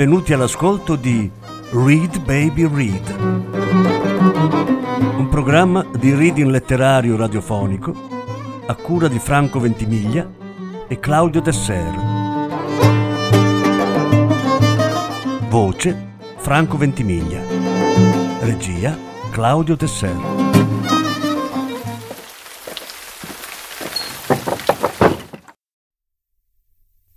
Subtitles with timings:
[0.00, 1.30] benvenuti all'ascolto di
[1.72, 3.20] Read Baby Read,
[5.18, 7.92] un programma di reading letterario radiofonico
[8.66, 10.26] a cura di Franco Ventimiglia
[10.88, 11.94] e Claudio Desser.
[15.50, 17.42] Voce Franco Ventimiglia.
[18.40, 18.96] Regia
[19.30, 20.16] Claudio Desser.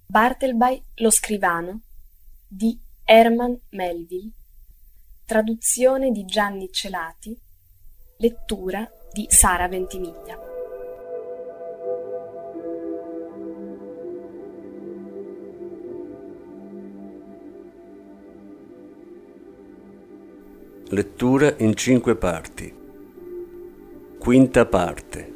[0.05, 1.79] Bartleby lo scrivano
[2.53, 4.31] di Herman Melville
[5.25, 7.37] Traduzione di Gianni Celati
[8.17, 10.51] Lettura di Sara Ventimiglia
[20.93, 22.71] Lettura in cinque parti.
[24.19, 25.32] Quinta parte.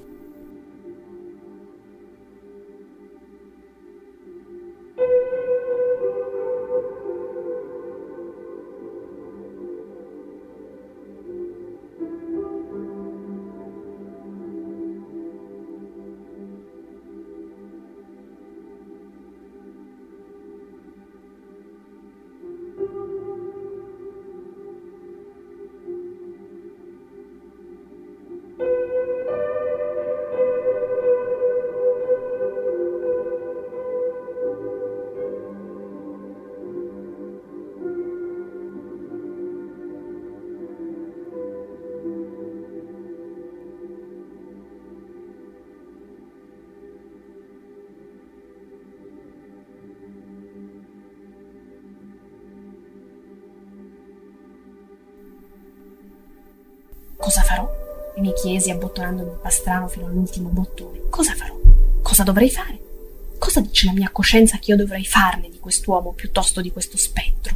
[57.28, 57.70] Cosa farò?
[58.20, 61.02] mi chiesi abbottonandomi il pastrano fino all'ultimo bottone.
[61.10, 61.60] Cosa farò?
[62.02, 62.80] Cosa dovrei fare?
[63.38, 67.54] Cosa dice la mia coscienza che io dovrei farne di quest'uomo piuttosto di questo spettro?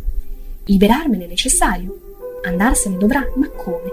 [0.66, 2.18] Liberarmene è necessario.
[2.44, 3.90] Andarsene dovrà, ma come?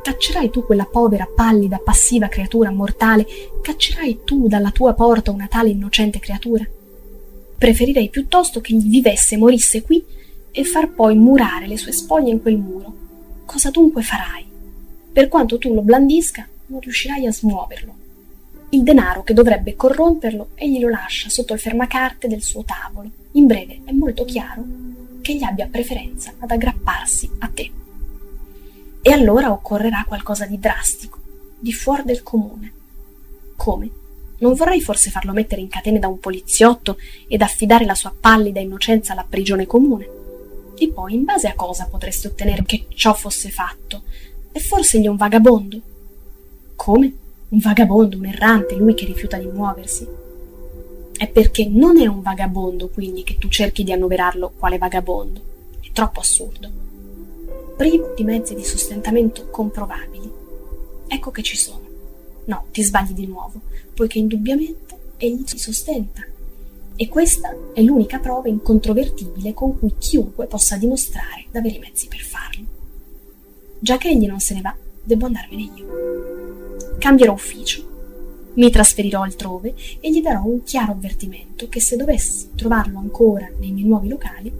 [0.00, 3.26] Caccerai tu quella povera, pallida, passiva creatura mortale?
[3.62, 6.64] Caccerai tu dalla tua porta una tale innocente creatura?
[7.58, 10.04] Preferirei piuttosto che gli vivesse e morisse qui
[10.52, 12.94] e far poi murare le sue spoglie in quel muro.
[13.44, 14.52] Cosa dunque farai?
[15.14, 17.94] Per quanto tu lo blandisca, non riuscirai a smuoverlo.
[18.70, 23.08] Il denaro che dovrebbe corromperlo, egli lo lascia sotto il fermacarte del suo tavolo.
[23.34, 24.64] In breve, è molto chiaro
[25.20, 27.70] che egli abbia preferenza ad aggrapparsi a te.
[29.00, 31.20] E allora occorrerà qualcosa di drastico,
[31.60, 32.72] di fuori del comune.
[33.54, 33.88] Come?
[34.38, 36.98] Non vorrei forse farlo mettere in catene da un poliziotto
[37.28, 40.08] ed affidare la sua pallida innocenza alla prigione comune?
[40.76, 44.02] E poi, in base a cosa potresti ottenere che ciò fosse fatto?
[44.54, 45.80] È forse egli un vagabondo?
[46.76, 47.12] Come?
[47.48, 50.06] Un vagabondo, un errante, lui che rifiuta di muoversi?
[51.12, 55.40] È perché non è un vagabondo, quindi, che tu cerchi di annoverarlo quale vagabondo.
[55.80, 56.70] È troppo assurdo.
[57.76, 60.30] Privo di mezzi di sostentamento comprovabili.
[61.08, 61.88] Ecco che ci sono.
[62.44, 63.60] No, ti sbagli di nuovo,
[63.92, 66.22] poiché indubbiamente egli si sostenta.
[66.94, 72.20] E questa è l'unica prova incontrovertibile con cui chiunque possa dimostrare d'avere i mezzi per
[72.20, 72.73] farlo.
[73.84, 76.96] Già che egli non se ne va, devo andarmene io.
[76.98, 82.98] Cambierò ufficio, mi trasferirò altrove e gli darò un chiaro avvertimento che se dovessi trovarlo
[82.98, 84.50] ancora nei miei nuovi locali,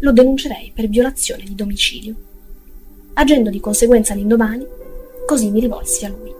[0.00, 2.14] lo denuncerei per violazione di domicilio.
[3.14, 4.66] Agendo di conseguenza l'indomani,
[5.26, 6.34] così mi rivolsi a lui.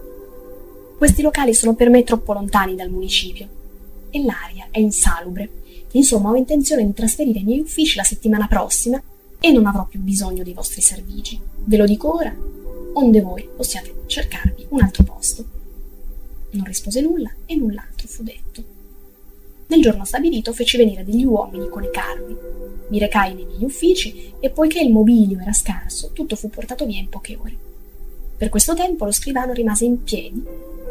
[0.99, 3.47] Questi locali sono per me troppo lontani dal municipio
[4.11, 5.49] e l'aria è insalubre.
[5.93, 9.01] Insomma, ho intenzione di trasferire i miei uffici la settimana prossima
[9.39, 11.39] e non avrò più bisogno dei vostri servigi.
[11.65, 12.35] Ve lo dico ora,
[12.93, 15.45] onde voi possiate cercarvi un altro posto.
[16.51, 18.63] Non rispose nulla e null'altro fu detto.
[19.67, 22.35] Nel giorno stabilito feci venire degli uomini con le carni.
[22.87, 26.99] Mi recai nei miei uffici e poiché il mobilio era scarso, tutto fu portato via
[26.99, 27.57] in poche ore.
[28.37, 30.43] Per questo tempo lo scrivano rimase in piedi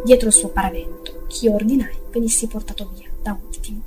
[0.04, 3.82] dietro il suo paravento, che io ordinai venissi portato via da ultimo.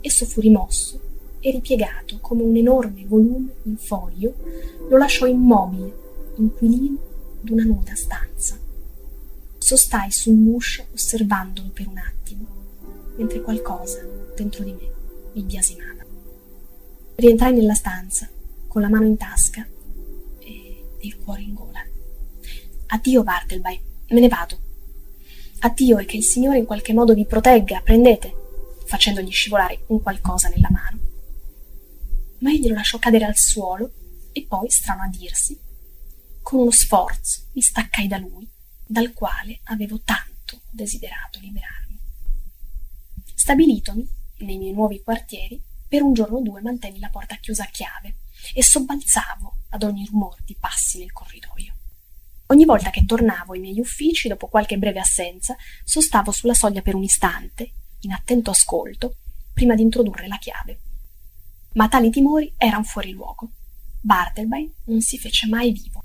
[0.00, 1.07] Esso fu rimosso
[1.48, 4.34] e ripiegato come un enorme volume in foglio,
[4.88, 6.98] lo lasciò immobile, inquilino
[7.40, 8.58] d'una nuda stanza.
[9.56, 12.46] Sostai sull'uscio osservandolo per un attimo,
[13.16, 14.06] mentre qualcosa
[14.36, 14.92] dentro di me
[15.32, 16.04] mi biasimava.
[17.14, 18.28] Rientrai nella stanza,
[18.66, 19.66] con la mano in tasca
[20.38, 21.82] e il cuore in gola.
[22.88, 24.58] Addio, Bartleby, me ne vado.
[25.60, 28.34] Addio e che il Signore in qualche modo vi protegga, prendete,
[28.84, 30.97] facendogli scivolare un qualcosa nella mano
[32.38, 33.92] ma egli lo lasciò cadere al suolo
[34.32, 35.58] e poi, strano a dirsi,
[36.42, 38.48] con uno sforzo mi staccai da lui,
[38.86, 41.98] dal quale avevo tanto desiderato liberarmi.
[43.34, 44.08] Stabilitomi
[44.38, 48.16] nei miei nuovi quartieri, per un giorno o due mantenni la porta chiusa a chiave
[48.54, 51.74] e sobbalzavo ad ogni rumore di passi nel corridoio.
[52.46, 56.94] Ogni volta che tornavo ai miei uffici, dopo qualche breve assenza, sostavo sulla soglia per
[56.94, 59.16] un istante, in attento ascolto,
[59.52, 60.80] prima di introdurre la chiave.
[61.74, 63.50] Ma tali timori erano fuori luogo.
[64.00, 66.04] Bartleby non si fece mai vivo.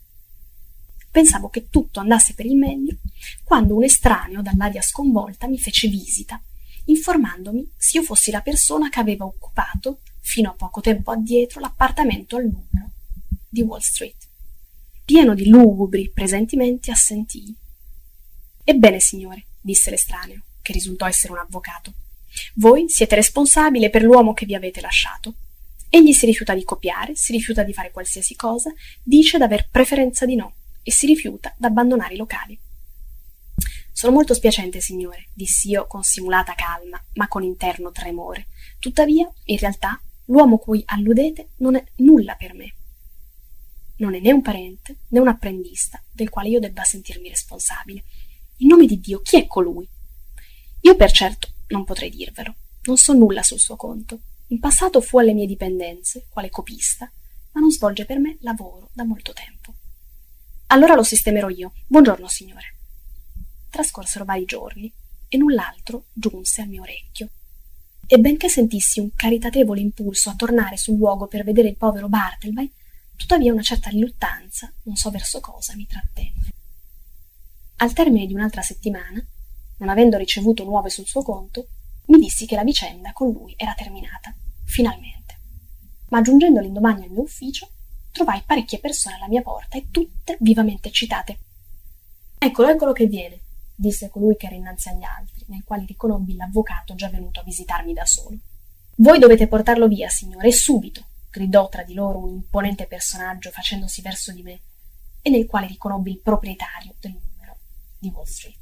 [1.12, 2.98] Pensavo che tutto andasse per il meglio
[3.44, 6.42] quando un estraneo dall'aria sconvolta mi fece visita,
[6.86, 12.38] informandomi se io fossi la persona che aveva occupato, fino a poco tempo addietro, l'appartamento
[12.38, 12.92] al numero
[13.48, 14.28] di Wall Street.
[15.06, 17.56] Pieno di lugubri presentimenti assentii.
[18.64, 21.94] Ebbene, signore, disse l'estraneo, che risultò essere un avvocato.
[22.56, 25.36] Voi siete responsabile per l'uomo che vi avete lasciato.
[25.96, 28.74] Egli si rifiuta di copiare, si rifiuta di fare qualsiasi cosa,
[29.04, 32.60] dice d'aver preferenza di no e si rifiuta d'abbandonare i locali.
[33.92, 38.48] Sono molto spiacente, signore, dissi io con simulata calma, ma con interno tremore.
[38.80, 42.74] Tuttavia, in realtà, l'uomo cui alludete non è nulla per me.
[43.98, 48.04] Non è né un parente né un apprendista del quale io debba sentirmi responsabile.
[48.58, 49.88] In nome di Dio, chi è colui?
[50.82, 52.56] Io per certo non potrei dirvelo.
[52.86, 54.22] Non so nulla sul suo conto.
[54.54, 57.12] In passato fu alle mie dipendenze, quale copista,
[57.54, 59.74] ma non svolge per me lavoro da molto tempo.
[60.68, 61.74] Allora lo sistemerò io.
[61.88, 62.76] Buongiorno, signore.
[63.72, 64.94] Trascorsero vari giorni
[65.28, 67.30] e null'altro giunse al mio orecchio.
[68.06, 72.72] E benché sentissi un caritatevole impulso a tornare sul luogo per vedere il povero Bartleby,
[73.16, 76.54] tuttavia una certa riluttanza, non so verso cosa, mi trattenne.
[77.78, 79.20] Al termine di un'altra settimana,
[79.78, 81.66] non avendo ricevuto nuove sul suo conto,
[82.06, 84.32] mi dissi che la vicenda con lui era terminata,
[84.74, 85.38] finalmente.
[86.10, 87.70] Ma giungendo l'indomani al mio ufficio,
[88.12, 91.38] trovai parecchie persone alla mia porta e tutte vivamente eccitate.
[92.40, 93.40] Eccolo, eccolo che viene,
[93.76, 97.94] disse colui che era innanzi agli altri, nei quali riconobbi l'avvocato già venuto a visitarmi
[97.94, 98.36] da solo.
[98.96, 104.02] Voi dovete portarlo via, signore, e subito, gridò tra di loro un imponente personaggio facendosi
[104.02, 104.60] verso di me,
[105.22, 107.58] e nel quale riconobbi il proprietario del numero
[108.00, 108.58] di Wall Street.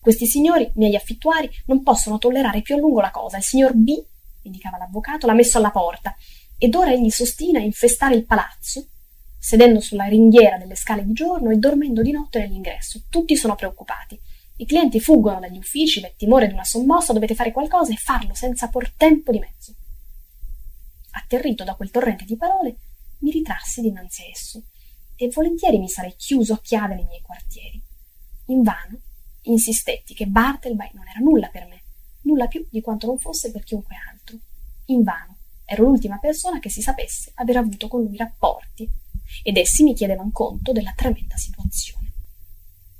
[0.00, 3.36] Questi signori, miei affittuari, non possono tollerare più a lungo la cosa.
[3.36, 4.02] Il signor B,
[4.42, 6.16] indicava l'avvocato, l'ha messo alla porta,
[6.56, 8.88] ed ora egli sostina a infestare il palazzo,
[9.38, 13.02] sedendo sulla ringhiera delle scale di giorno e dormendo di notte nell'ingresso.
[13.08, 14.18] Tutti sono preoccupati.
[14.56, 18.34] I clienti fuggono dagli uffici per timore di una sommossa, dovete fare qualcosa e farlo
[18.34, 19.72] senza por tempo di mezzo.
[21.12, 22.76] Atterrito da quel torrente di parole,
[23.20, 24.62] mi ritrassi dinanzi a esso
[25.16, 27.82] e volentieri mi sarei chiuso a chiave nei miei quartieri.
[28.46, 29.00] Invano
[29.42, 31.82] insistetti che Bartleby non era nulla per me,
[32.22, 34.17] nulla più di quanto non fosse per chiunque altro.
[34.90, 38.88] Invano, ero l'ultima persona che si sapesse aver avuto con lui rapporti,
[39.42, 42.12] ed essi mi chiedevano conto della tremenda situazione.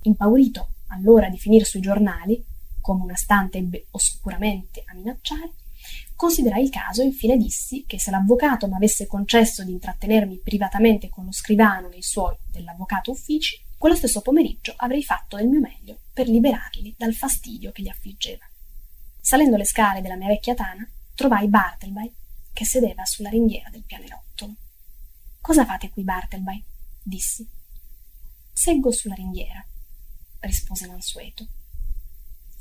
[0.03, 2.45] Impaurito allora di finire sui giornali,
[2.81, 5.53] come una stante ebbe oscuramente a minacciare,
[6.15, 11.09] Considerai il caso e infine dissi che se l'avvocato mi avesse concesso di intrattenermi privatamente
[11.09, 16.01] con lo scrivano nei suoi dell'avvocato uffici, quello stesso pomeriggio avrei fatto del mio meglio
[16.13, 18.45] per liberarli dal fastidio che li affliggeva.
[19.21, 20.89] Salendo le scale della mia vecchia tana,
[21.19, 22.15] trovai Bartleby
[22.53, 24.55] che sedeva sulla ringhiera del pianerottolo.
[25.41, 26.63] Cosa fate qui, Bartleby?
[27.03, 27.45] dissi.
[28.53, 29.67] Seggo sulla ringhiera,
[30.39, 31.45] rispose mansueto.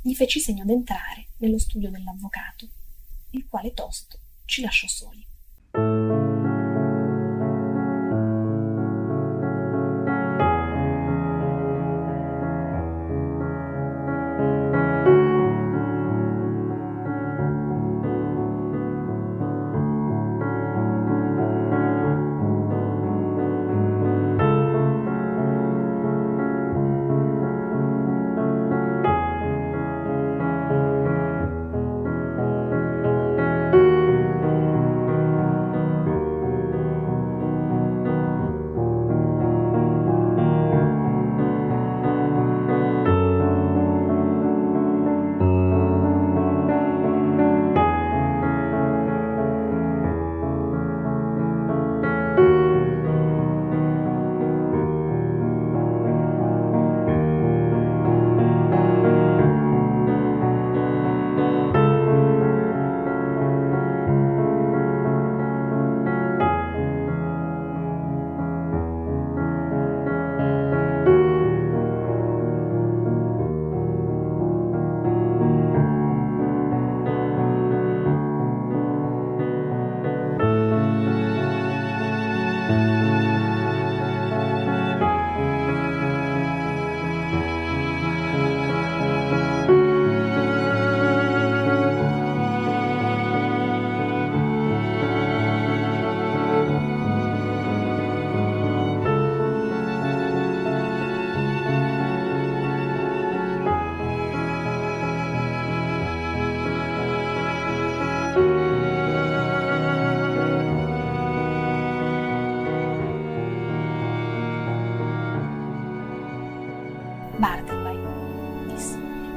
[0.01, 2.67] Gli feci segno d'entrare nello studio dell'avvocato
[3.31, 5.24] il quale tosto ci lasciò soli.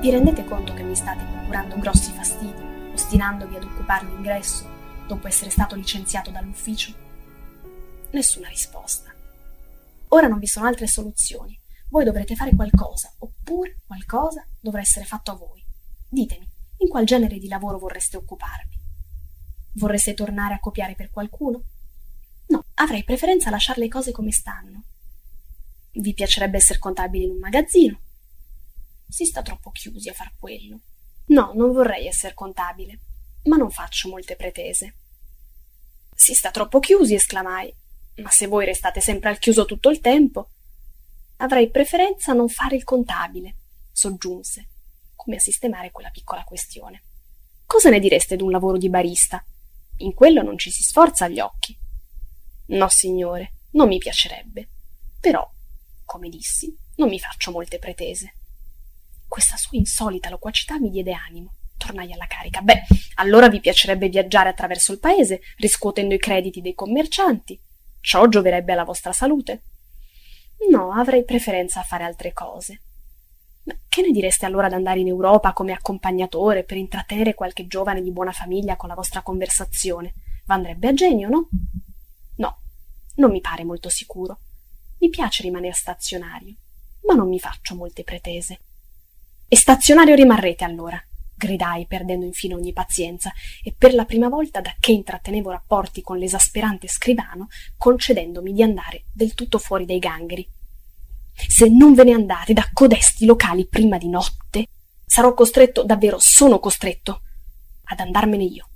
[0.01, 4.67] Vi rendete conto che mi state procurando grossi fastidi, ostinandovi ad occupare l'ingresso
[5.07, 6.95] dopo essere stato licenziato dall'ufficio?
[8.13, 9.15] Nessuna risposta.
[10.09, 11.59] Ora non vi sono altre soluzioni.
[11.91, 15.63] Voi dovrete fare qualcosa, oppure qualcosa dovrà essere fatto a voi.
[16.09, 18.79] Ditemi, in qual genere di lavoro vorreste occuparvi?
[19.75, 21.63] Vorreste tornare a copiare per qualcuno?
[22.47, 24.83] No, avrei preferenza a lasciare le cose come stanno.
[25.93, 28.01] Vi piacerebbe essere contabile in un magazzino?
[29.11, 30.81] Si sta troppo chiusi a far quello.
[31.27, 33.01] No, non vorrei essere contabile,
[33.45, 34.99] ma non faccio molte pretese.
[36.15, 37.75] Si sta troppo chiusi, esclamai.
[38.17, 40.51] Ma se voi restate sempre al chiuso tutto il tempo.
[41.39, 43.57] Avrei preferenza a non fare il contabile,
[43.91, 44.69] soggiunse,
[45.17, 47.03] come a sistemare quella piccola questione.
[47.67, 49.45] Cosa ne direste d'un lavoro di barista?
[49.99, 51.77] In quello non ci si sforza agli occhi.
[52.67, 54.69] No, signore, non mi piacerebbe.
[55.19, 55.49] Però,
[56.05, 58.35] come dissi, non mi faccio molte pretese.
[59.31, 61.55] Questa sua insolita loquacità mi diede animo.
[61.77, 62.63] Tornai alla carica.
[62.63, 62.83] Beh,
[63.15, 67.57] allora vi piacerebbe viaggiare attraverso il paese, riscuotendo i crediti dei commercianti.
[68.01, 69.63] Ciò gioverebbe alla vostra salute.
[70.69, 72.81] No, avrei preferenza a fare altre cose.
[73.67, 78.03] Ma che ne direste allora ad andare in Europa come accompagnatore per intrattenere qualche giovane
[78.03, 80.13] di buona famiglia con la vostra conversazione?
[80.45, 81.49] Vandrebbe a genio, no?
[82.39, 82.59] No,
[83.15, 84.41] non mi pare molto sicuro.
[84.99, 86.57] Mi piace rimanere stazionario,
[87.07, 88.59] ma non mi faccio molte pretese.
[89.53, 90.97] E stazionario rimarrete allora,
[91.35, 93.33] gridai perdendo infine ogni pazienza
[93.65, 99.07] e per la prima volta da che intrattenevo rapporti con l'esasperante scrivano concedendomi di andare
[99.13, 100.49] del tutto fuori dai gangheri.
[101.49, 104.69] Se non ve ne andate da codesti locali prima di notte
[105.05, 107.23] sarò costretto davvero sono costretto
[107.87, 108.69] ad andarmene io.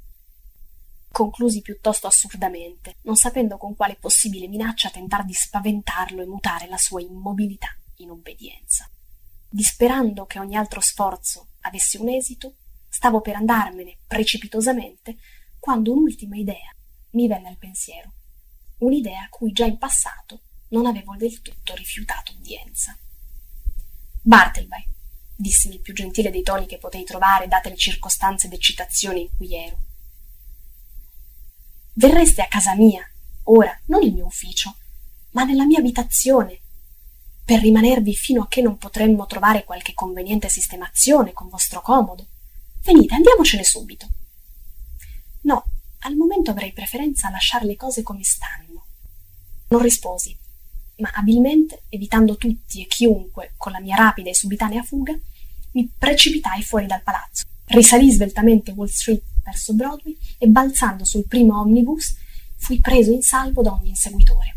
[1.13, 6.79] Conclusi piuttosto assurdamente non sapendo con quale possibile minaccia tentar di spaventarlo e mutare la
[6.79, 8.89] sua immobilità in obbedienza
[9.55, 12.57] disperando che ogni altro sforzo avesse un esito,
[12.89, 15.17] stavo per andarmene precipitosamente
[15.61, 16.75] quando un'ultima idea
[17.11, 18.13] mi venne al pensiero,
[18.79, 22.99] un'idea a cui già in passato non avevo del tutto rifiutato udienza.
[24.23, 24.89] Bartleby,
[25.37, 29.55] dissi nel più gentile dei toni che potei trovare date le circostanze d'eccitazione in cui
[29.55, 29.79] ero.
[31.93, 33.09] Verreste a casa mia,
[33.45, 34.77] ora, non il mio ufficio,
[35.31, 36.63] ma nella mia abitazione,
[37.45, 42.27] per rimanervi fino a che non potremmo trovare qualche conveniente sistemazione con vostro comodo.
[42.83, 44.09] Venite, andiamocene subito.
[45.43, 45.65] No,
[46.01, 48.85] al momento avrei preferenza a lasciare le cose come stanno.
[49.69, 50.37] Non risposi,
[50.97, 55.15] ma abilmente, evitando tutti e chiunque con la mia rapida e subitanea fuga,
[55.73, 61.61] mi precipitai fuori dal palazzo, risalì sveltamente Wall Street verso Broadway e balzando sul primo
[61.61, 62.15] omnibus
[62.57, 64.57] fui preso in salvo da ogni inseguitore.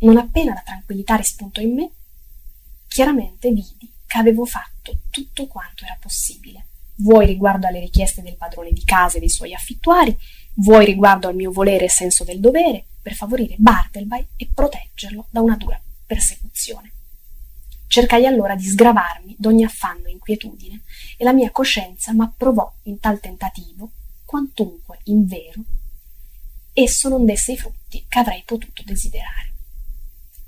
[0.00, 1.90] Non appena la tranquillità rispuntò in me,
[2.90, 6.66] chiaramente vidi che avevo fatto tutto quanto era possibile,
[6.96, 10.16] vuoi riguardo alle richieste del padrone di casa e dei suoi affittuari,
[10.54, 15.40] vuoi riguardo al mio volere e senso del dovere, per favorire Bartleby e proteggerlo da
[15.40, 16.90] una dura persecuzione.
[17.86, 20.82] Cercai allora di sgravarmi d'ogni affanno e inquietudine,
[21.16, 23.92] e la mia coscienza m'approvò in tal tentativo,
[24.24, 25.62] quantunque, in vero,
[26.72, 29.50] esso non desse i frutti che avrei potuto desiderare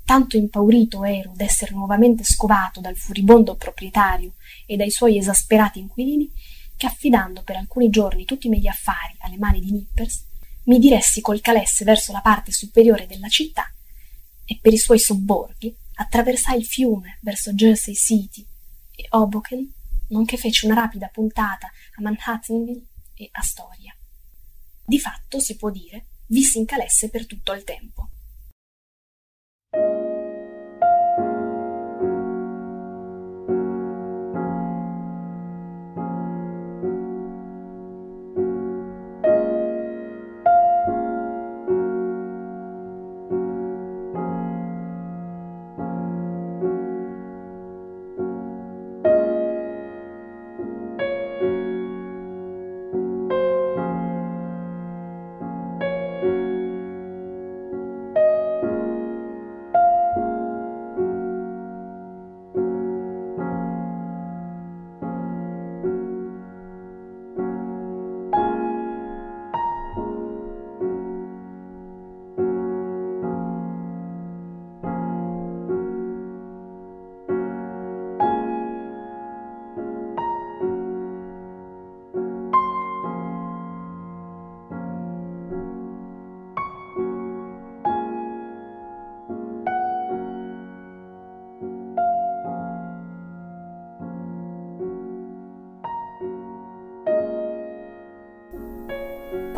[0.05, 4.33] tanto impaurito ero d'essere nuovamente scovato dal furibondo proprietario
[4.65, 6.31] e dai suoi esasperati inquilini,
[6.75, 10.25] che affidando per alcuni giorni tutti i miei affari alle mani di Nippers,
[10.63, 13.71] mi diressi col calesse verso la parte superiore della città
[14.45, 18.45] e per i suoi sobborghi attraversai il fiume verso Jersey City
[18.95, 19.71] e Hoboken,
[20.09, 22.81] nonché feci una rapida puntata a Manhattanville
[23.15, 23.95] e Astoria.
[24.85, 28.09] Di fatto, si può dire, vissi in calesse per tutto il tempo.
[29.73, 30.12] thank you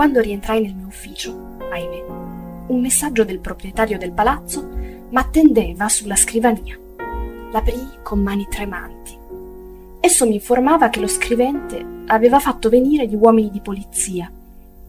[0.06, 2.04] Quando rientrai nel mio ufficio, ahimè,
[2.68, 4.64] un messaggio del proprietario del palazzo
[5.10, 6.78] m'attendeva sulla scrivania.
[7.52, 9.18] L'aprii con mani tremanti.
[10.00, 14.32] Esso mi informava che lo scrivente aveva fatto venire gli uomini di polizia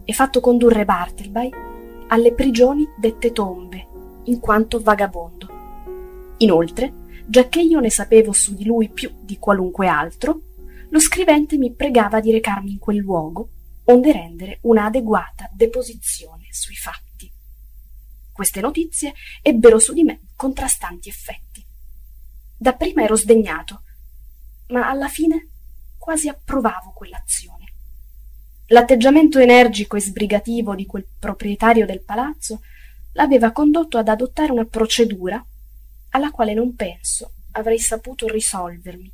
[0.04, 1.50] e fatto condurre Bartleby
[2.08, 3.86] alle prigioni dette tombe,
[4.24, 5.48] in quanto vagabondo.
[6.36, 6.92] Inoltre,
[7.24, 10.42] giacché io ne sapevo su di lui più di qualunque altro,
[10.90, 13.48] lo scrivente mi pregava di recarmi in quel luogo,
[13.86, 17.32] onde rendere una adeguata deposizione sui fatti.
[18.32, 21.64] Queste notizie ebbero su di me contrastanti effetti.
[22.56, 23.82] Dapprima ero sdegnato,
[24.68, 25.48] ma alla fine
[25.96, 27.64] quasi approvavo quell'azione.
[28.66, 32.60] L'atteggiamento energico e sbrigativo di quel proprietario del palazzo
[33.12, 35.44] l'aveva condotto ad adottare una procedura
[36.10, 39.12] alla quale non penso avrei saputo risolvermi,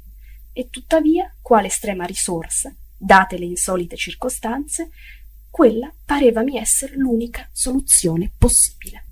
[0.52, 4.90] e tuttavia, quale estrema risorsa, date le insolite circostanze,
[5.50, 9.04] quella parevami essere l'unica soluzione possibile.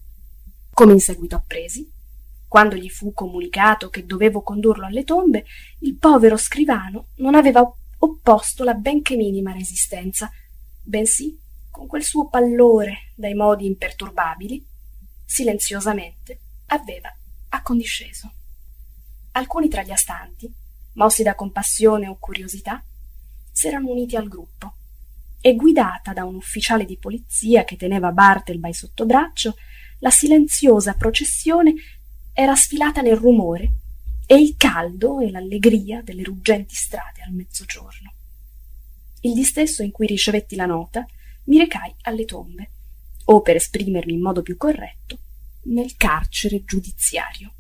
[0.73, 1.91] Come in seguito appresi,
[2.47, 5.45] quando gli fu comunicato che dovevo condurlo alle tombe,
[5.81, 7.69] il povero scrivano non aveva
[7.99, 10.31] opposto la benché minima resistenza,
[10.83, 11.37] bensì,
[11.71, 14.65] con quel suo pallore dai modi imperturbabili,
[15.25, 17.13] silenziosamente aveva
[17.49, 18.33] accondisceso.
[19.33, 20.53] Alcuni tra gli astanti,
[20.95, 22.83] mossi da compassione o curiosità,
[23.61, 24.73] s'erano uniti al gruppo
[25.39, 29.55] e guidata da un ufficiale di polizia che teneva Bartleby sotto braccio,
[29.99, 31.75] la silenziosa processione
[32.33, 33.73] era sfilata nel rumore
[34.25, 38.15] e il caldo e l'allegria delle ruggenti strade al mezzogiorno.
[39.21, 41.05] Il dì stesso in cui ricevetti la nota,
[41.45, 42.71] mi recai alle tombe,
[43.25, 45.19] o per esprimermi in modo più corretto,
[45.65, 47.53] nel carcere giudiziario.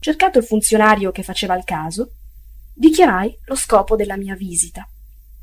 [0.00, 2.12] Cercato il funzionario che faceva il caso,
[2.74, 4.86] dichiarai lo scopo della mia visita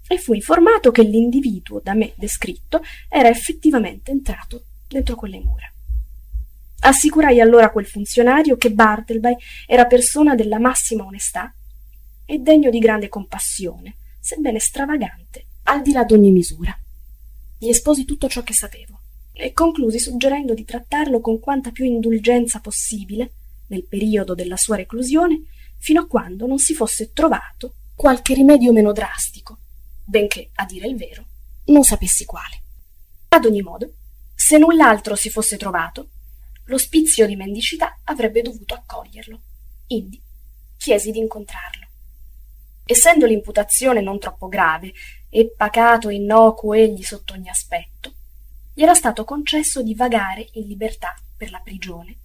[0.07, 5.69] e fui informato che l'individuo da me descritto era effettivamente entrato dentro quelle mura.
[6.81, 11.53] Assicurai allora quel funzionario che Bartleby era persona della massima onestà
[12.25, 16.77] e degno di grande compassione, sebbene stravagante, al di là d'ogni misura.
[17.57, 18.99] Gli esposi tutto ciò che sapevo
[19.33, 23.31] e conclusi suggerendo di trattarlo con quanta più indulgenza possibile
[23.67, 25.41] nel periodo della sua reclusione
[25.77, 29.59] fino a quando non si fosse trovato qualche rimedio meno drastico,
[30.05, 31.25] benché, a dire il vero,
[31.65, 32.61] non sapessi quale.
[33.29, 33.93] Ad ogni modo,
[34.35, 36.09] se null'altro si fosse trovato,
[36.65, 39.41] l'ospizio di mendicità avrebbe dovuto accoglierlo.
[39.87, 40.21] Indi
[40.77, 41.87] chiesi di incontrarlo.
[42.85, 44.93] Essendo l'imputazione non troppo grave
[45.29, 48.13] e pacato e innocuo egli sotto ogni aspetto,
[48.73, 52.17] gli era stato concesso di vagare in libertà per la prigione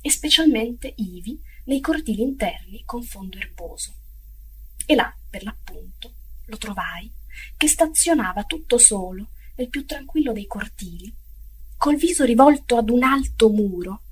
[0.00, 3.94] e specialmente ivi nei cortili interni con fondo erboso.
[4.86, 6.12] E là, per l'appunto,
[6.46, 7.10] lo trovai,
[7.56, 11.12] che stazionava tutto solo nel più tranquillo dei cortili,
[11.76, 14.02] col viso rivolto ad un alto muro,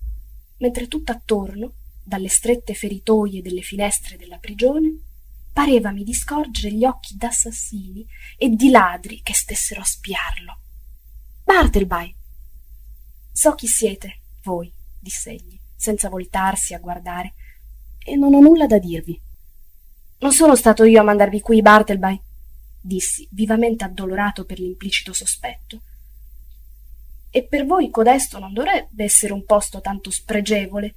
[0.58, 1.72] mentre tutt'attorno,
[2.04, 4.98] dalle strette feritoie delle finestre della prigione,
[5.52, 8.06] parevami di scorgere gli occhi d'assassini
[8.37, 10.58] e di ladri che stessero a spiarlo.
[11.44, 12.14] Bartleby!
[13.32, 17.35] So chi siete, voi, diss'egli, senza voltarsi a guardare,
[18.04, 19.20] e non ho nulla da dirvi.
[20.18, 22.20] Non sono stato io a mandarvi qui, Bartleby,
[22.83, 25.81] dissi, vivamente addolorato per l'implicito sospetto.
[27.31, 30.95] E per voi codesto non dovrebbe essere un posto tanto spregevole.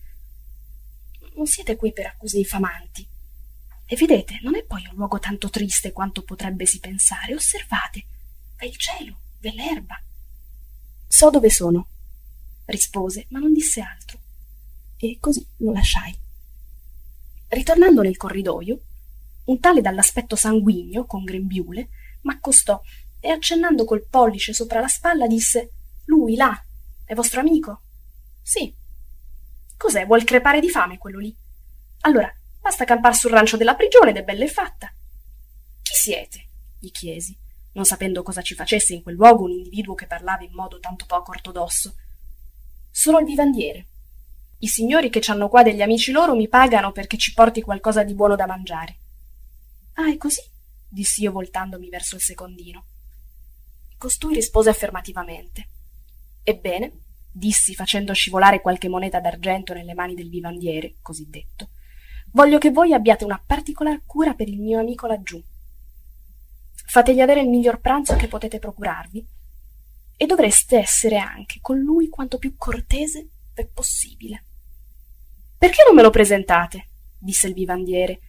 [1.36, 3.08] Non siete qui per accuse infamanti.
[3.86, 7.36] E vedete, non è poi un luogo tanto triste quanto potrebbe si pensare.
[7.36, 8.06] Osservate,
[8.58, 10.02] v'è il cielo, v'è l'erba.
[11.08, 11.88] So dove sono,
[12.66, 14.20] rispose, ma non disse altro.
[14.98, 16.18] E così lo lasciai.
[17.48, 18.80] Ritornando nel corridoio,
[19.46, 21.90] un tale dall'aspetto sanguigno, con grembiule,
[22.22, 22.82] m'accostò
[23.20, 25.72] e accennando col pollice sopra la spalla disse
[26.06, 26.56] Lui, là,
[27.04, 27.82] è vostro amico?
[28.42, 28.74] Sì.
[29.78, 30.06] Cos'è?
[30.06, 31.36] Vuol crepare di fame quello lì?
[32.02, 34.94] Allora, basta campar sul rancio della prigione ed è bella e fatta.
[35.82, 36.44] Chi siete?
[36.80, 37.36] gli chiesi,
[37.74, 41.06] non sapendo cosa ci facesse in quel luogo un individuo che parlava in modo tanto
[41.06, 41.96] poco ortodosso.
[42.92, 43.88] Sono il vivandiere,
[44.60, 48.04] i signori che ci hanno qua degli amici loro mi pagano perché ci porti qualcosa
[48.04, 48.98] di buono da mangiare.
[49.96, 50.42] Ah, è così?
[50.88, 52.86] dissi io voltandomi verso il secondino.
[53.98, 55.70] Costui rispose affermativamente.
[56.44, 56.92] Ebbene,
[57.32, 61.70] dissi facendo scivolare qualche moneta d'argento nelle mani del vivandiere, così detto,
[62.32, 65.42] voglio che voi abbiate una particolar cura per il mio amico laggiù.
[66.88, 69.28] Fategli avere il miglior pranzo che potete procurarvi
[70.18, 74.44] e dovreste essere anche con lui quanto più cortese è possibile.
[75.58, 76.90] Perché non me lo presentate?
[77.18, 78.20] disse il vivandiere,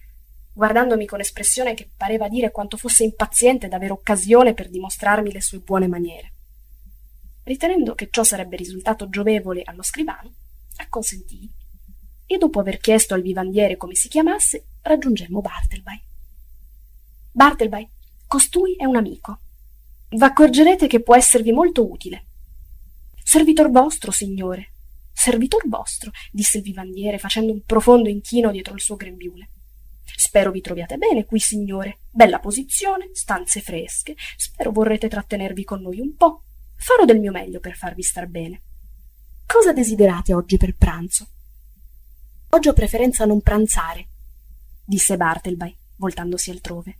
[0.56, 5.58] guardandomi con espressione che pareva dire quanto fosse impaziente d'avere occasione per dimostrarmi le sue
[5.58, 6.32] buone maniere.
[7.42, 10.32] Ritenendo che ciò sarebbe risultato giovevole allo scrivano,
[10.76, 11.52] acconsentii
[12.24, 16.02] e dopo aver chiesto al vivandiere come si chiamasse, raggiungemmo Bartleby.
[17.32, 17.86] Bartleby,
[18.26, 19.40] costui è un amico.
[20.08, 22.28] V'accorgerete che può esservi molto utile.
[23.22, 24.72] Servitor vostro, signore.
[25.12, 29.50] Servitor vostro, disse il vivandiere facendo un profondo inchino dietro il suo grembiule.
[30.14, 32.00] Spero vi troviate bene qui, signore.
[32.10, 34.14] Bella posizione, stanze fresche.
[34.36, 36.42] Spero vorrete trattenervi con noi un po'.
[36.76, 38.62] Farò del mio meglio per farvi star bene.
[39.46, 41.28] Cosa desiderate oggi per pranzo?
[42.50, 44.08] Oggi ho preferenza a non pranzare,
[44.84, 46.98] disse Bartleby, voltandosi altrove.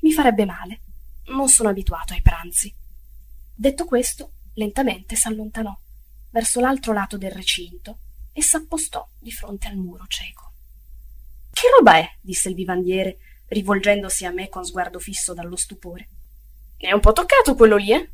[0.00, 0.80] Mi farebbe male.
[1.26, 2.74] Non sono abituato ai pranzi.
[3.54, 5.76] Detto questo, lentamente s'allontanò
[6.30, 7.98] verso l'altro lato del recinto
[8.32, 10.53] e s'appostò di fronte al muro cieco.
[11.64, 12.06] Che roba è?
[12.20, 16.08] disse il vivandiere, rivolgendosi a me con sguardo fisso dallo stupore.
[16.76, 18.10] È un po' toccato quello lì, eh?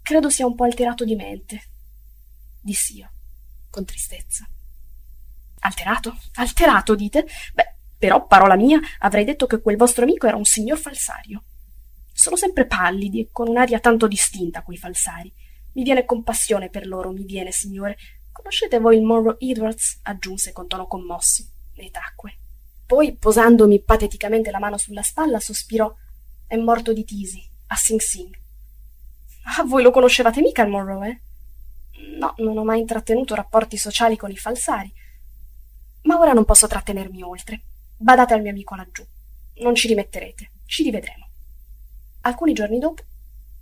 [0.00, 1.62] Credo sia un po' alterato di mente,
[2.58, 3.10] dissi io,
[3.68, 4.48] con tristezza.
[5.58, 6.16] Alterato?
[6.36, 7.26] Alterato, dite?
[7.52, 11.44] Beh, però, parola mia, avrei detto che quel vostro amico era un signor falsario.
[12.10, 15.30] Sono sempre pallidi e con un'aria tanto distinta quei falsari.
[15.74, 17.98] Mi viene compassione per loro, mi viene, signore.
[18.32, 20.00] Conoscete voi il Monroe Edwards?
[20.04, 21.44] aggiunse con tono commosso,
[21.86, 22.38] e tacque.
[22.86, 25.92] Poi, posandomi pateticamente la mano sulla spalla, sospirò:
[26.46, 28.34] È morto di tisi, a Sing Sing.
[29.44, 31.20] Ah, voi lo conoscevate mica il Monroe, eh?
[32.18, 34.92] No, non ho mai intrattenuto rapporti sociali con i falsari.
[36.02, 37.62] Ma ora non posso trattenermi oltre.
[37.96, 39.04] Badate al mio amico laggiù.
[39.56, 40.52] Non ci rimetterete.
[40.66, 41.28] Ci rivedremo.
[42.22, 43.02] Alcuni giorni dopo,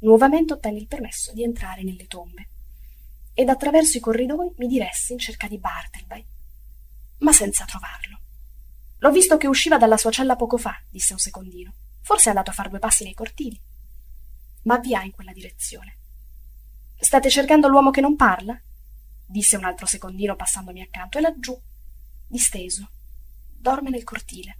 [0.00, 2.48] nuovamente ottenni il permesso di entrare nelle tombe.
[3.34, 6.26] Ed attraverso i corridoi mi diressi in cerca di Bartleby,
[7.18, 8.20] ma senza trovarlo.
[8.98, 11.72] L'ho visto che usciva dalla sua cella poco fa, disse un secondino.
[12.02, 13.60] Forse è andato a fare due passi nei cortili
[14.68, 15.96] ma avviai in quella direzione.
[16.96, 18.60] State cercando l'uomo che non parla?
[19.30, 21.58] disse un altro secondino passandomi accanto, e laggiù,
[22.26, 22.90] disteso,
[23.56, 24.58] dorme nel cortile.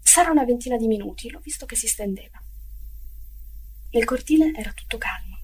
[0.00, 2.42] Sarà una ventina di minuti, l'ho visto che si stendeva.
[3.90, 5.38] Nel cortile era tutto calmo.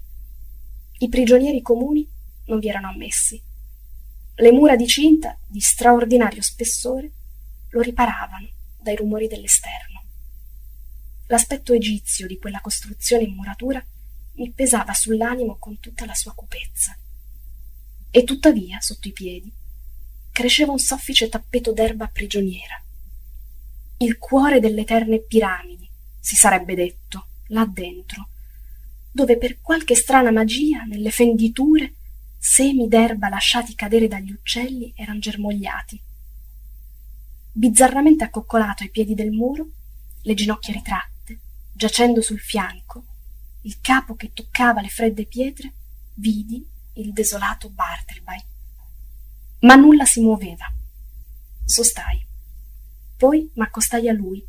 [0.98, 2.08] I prigionieri comuni
[2.46, 3.42] non vi erano ammessi.
[4.42, 7.12] Le mura di cinta, di straordinario spessore,
[7.68, 10.02] lo riparavano dai rumori dell'esterno.
[11.28, 13.80] L'aspetto egizio di quella costruzione in muratura
[14.32, 16.92] mi pesava sull'animo con tutta la sua cupezza.
[18.10, 19.48] E tuttavia, sotto i piedi,
[20.32, 22.82] cresceva un soffice tappeto d'erba prigioniera.
[23.98, 28.26] Il cuore delle eterne piramidi, si sarebbe detto, là dentro,
[29.12, 31.94] dove per qualche strana magia, nelle fenditure,
[32.44, 36.02] semi d'erba lasciati cadere dagli uccelli erano germogliati.
[37.52, 39.68] Bizzarramente accoccolato ai piedi del muro,
[40.22, 41.38] le ginocchia ritratte,
[41.72, 43.04] giacendo sul fianco,
[43.60, 45.72] il capo che toccava le fredde pietre,
[46.14, 48.42] vidi il desolato Bartleby.
[49.60, 50.66] Ma nulla si muoveva.
[51.64, 52.26] Sostai.
[53.16, 54.44] Poi m'accostai a lui,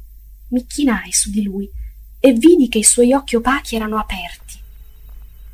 [0.48, 1.70] mi chinai su di lui
[2.20, 4.43] e vidi che i suoi occhi opachi erano aperti.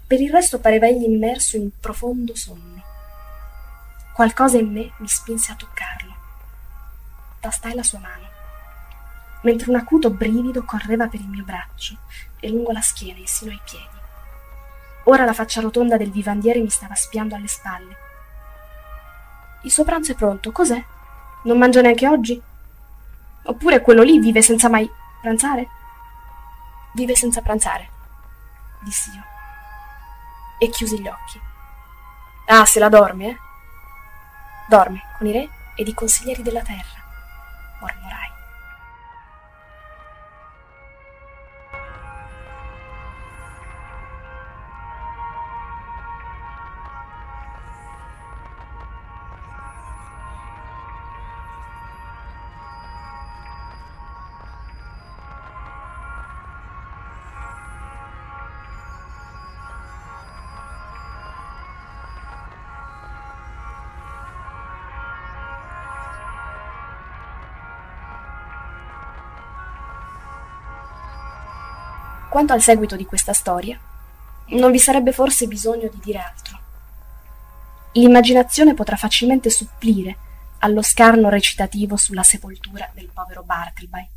[0.09, 2.81] Per il resto pareva egli immerso in profondo sonno.
[4.11, 6.15] Qualcosa in me mi spinse a toccarlo.
[7.39, 8.29] Tastai la sua mano
[9.41, 11.95] mentre un acuto brivido correva per il mio braccio
[12.39, 13.97] e lungo la schiena insino ai piedi.
[15.03, 17.97] Ora la faccia rotonda del vivandiere mi stava spiando alle spalle.
[19.61, 20.83] Il suo pranzo è pronto, cos'è?
[21.43, 22.41] Non mangia neanche oggi?
[23.43, 24.89] Oppure quello lì vive senza mai
[25.21, 25.67] pranzare?
[26.93, 27.89] Vive senza pranzare,
[28.81, 29.28] dissi io.
[30.59, 31.39] E chiusi gli occhi.
[32.47, 33.37] Ah, se la dorme, eh?
[34.67, 36.99] Dorme con i re ed i consiglieri della terra,
[37.79, 38.28] mormorai.
[72.29, 73.79] Quanto al seguito di questa storia,
[74.49, 76.59] non vi sarebbe forse bisogno di dire altro.
[77.93, 80.15] L'immaginazione potrà facilmente supplire
[80.59, 84.07] allo scarno recitativo sulla sepoltura del povero Bartleby.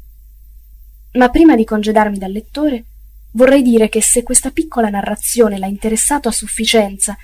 [1.12, 2.84] Ma prima di congedarmi dal lettore,
[3.32, 7.16] vorrei dire che se questa piccola narrazione l'ha interessato a sufficienza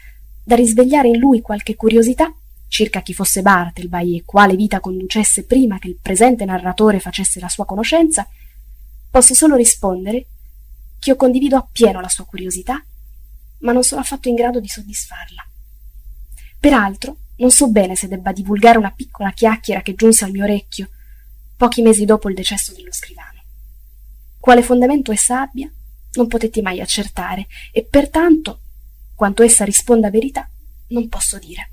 [0.42, 2.32] da risvegliare in lui qualche curiosità
[2.68, 7.48] circa chi fosse Bartleby e quale vita conducesse prima che il presente narratore facesse la
[7.48, 8.26] sua conoscenza,
[9.10, 10.26] posso solo rispondere
[10.98, 12.82] che io condivido appieno la sua curiosità
[13.60, 15.44] ma non sono affatto in grado di soddisfarla.
[16.60, 20.90] Peraltro, non so bene se debba divulgare una piccola chiacchiera che giunse al mio orecchio
[21.56, 23.42] pochi mesi dopo il decesso dello scrivano.
[24.38, 25.70] Quale fondamento essa abbia,
[26.12, 28.60] non potetti mai accertare, e pertanto,
[29.14, 30.48] quanto essa risponda a verità,
[30.88, 31.70] non posso dire.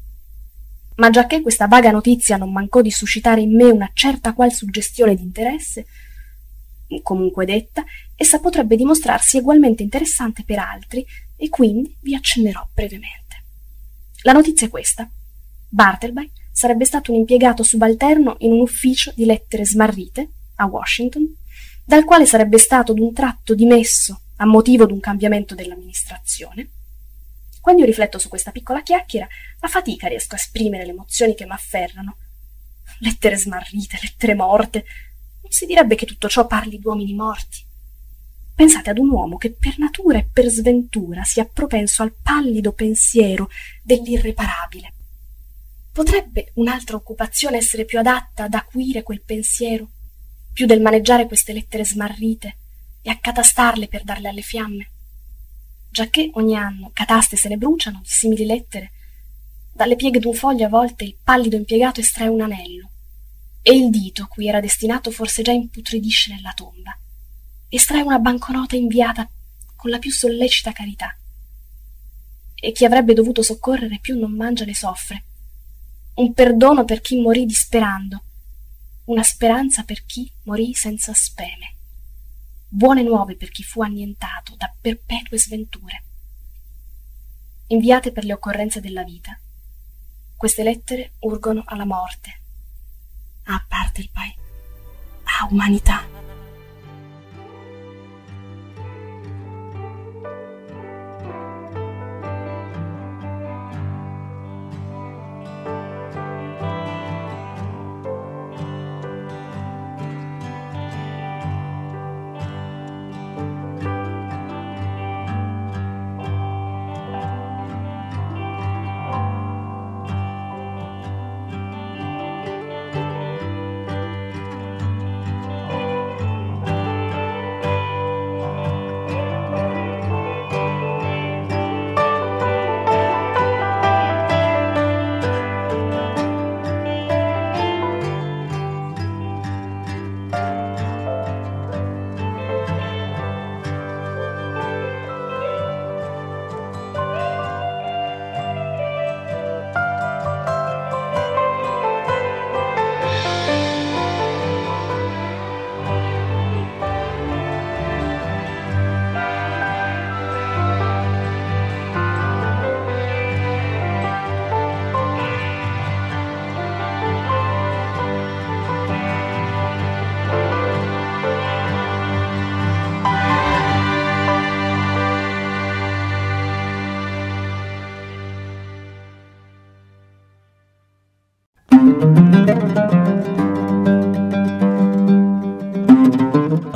[0.96, 5.14] Ma giacché questa vaga notizia non mancò di suscitare in me una certa qual suggestione
[5.14, 5.86] di interesse,
[7.02, 7.84] comunque detta,
[8.16, 11.06] essa potrebbe dimostrarsi ugualmente interessante per altri,
[11.38, 13.44] e quindi vi accennerò brevemente.
[14.22, 15.10] La notizia è questa.
[15.68, 21.36] Bartleby sarebbe stato un impiegato subalterno in un ufficio di lettere smarrite a Washington,
[21.84, 26.70] dal quale sarebbe stato d'un tratto dimesso a motivo d'un cambiamento dell'amministrazione.
[27.62, 29.28] Quando io rifletto su questa piccola chiacchiera,
[29.60, 32.18] a fatica riesco a esprimere le emozioni che m'afferrano.
[33.00, 34.86] Lettere smarrite, lettere morte.
[35.56, 37.64] Si direbbe che tutto ciò parli di uomini morti.
[38.54, 43.50] Pensate ad un uomo che per natura e per sventura sia propenso al pallido pensiero
[43.82, 44.94] dell'irreparabile.
[45.94, 49.88] Potrebbe un'altra occupazione essere più adatta ad acuire quel pensiero,
[50.52, 52.58] più del maneggiare queste lettere smarrite
[53.02, 54.90] e accatastarle per darle alle fiamme?
[55.90, 58.92] Giacché ogni anno cataste se ne bruciano di simili lettere,
[59.72, 62.90] dalle pieghe d'un foglio a volte il pallido impiegato estrae un anello,
[63.68, 66.96] e il dito cui era destinato forse già imputridisce nella tomba
[67.76, 69.28] estrae una banconota inviata
[69.76, 71.16] con la più sollecita carità.
[72.56, 75.24] E chi avrebbe dovuto soccorrere più non mangia né soffre.
[76.16, 78.24] Un perdono per chi morì disperando,
[79.06, 81.74] una speranza per chi morì senza speme.
[82.68, 86.04] Buone nuove per chi fu annientato da perpetue sventure.
[87.68, 89.38] Inviate per le occorrenze della vita.
[90.38, 92.40] Queste lettere urgono alla morte.
[93.48, 94.34] A parte il pai.
[95.40, 96.04] A umanità.